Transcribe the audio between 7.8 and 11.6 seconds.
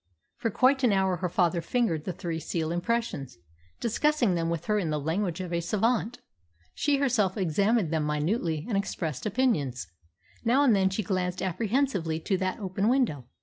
them minutely and expressed opinions. Now and then she glanced